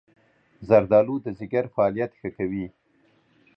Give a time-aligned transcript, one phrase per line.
[0.67, 2.65] زردآلو د ځيګر فعالیت ښه کوي.